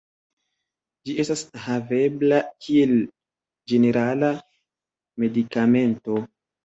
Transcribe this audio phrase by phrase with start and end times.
[1.09, 2.95] Ĝi estas havebla kiel
[3.73, 4.33] ĝenerala
[5.25, 6.23] medikamento.